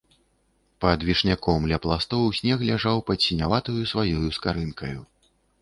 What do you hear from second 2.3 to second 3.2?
снег ляжаў пад